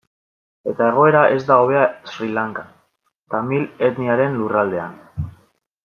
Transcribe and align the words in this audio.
Eta 0.71 0.85
egoera 0.93 1.19
ez 1.33 1.41
da 1.51 1.57
hobea 1.65 1.83
Sri 2.13 2.31
Lankan, 2.39 2.73
tamil 3.35 3.69
etniaren 3.91 4.41
lurraldean. 4.41 4.99